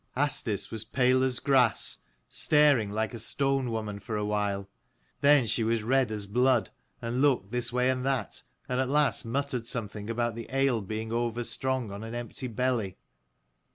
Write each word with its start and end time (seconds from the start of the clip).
5 0.15 0.27
Asdis 0.29 0.71
was 0.71 0.83
pale 0.83 1.21
as 1.23 1.37
grass, 1.37 1.99
staring 2.27 2.89
like 2.89 3.13
a 3.13 3.19
stone 3.19 3.69
woman 3.69 3.99
for 3.99 4.15
a 4.17 4.25
while. 4.25 4.67
Then 5.19 5.45
she 5.45 5.63
was 5.63 5.83
red 5.83 6.09
as 6.11 6.25
blood, 6.25 6.71
and 7.03 7.21
looked 7.21 7.51
this 7.51 7.71
way 7.71 7.87
and 7.91 8.03
that, 8.03 8.41
and 8.67 8.79
at 8.79 8.89
last 8.89 9.25
muttered 9.27 9.67
something 9.67 10.09
about 10.09 10.33
the 10.33 10.47
ale 10.51 10.81
being 10.81 11.13
over 11.13 11.43
strong 11.43 11.91
on 11.91 12.03
an 12.03 12.15
empty 12.15 12.47
belly. 12.47 12.97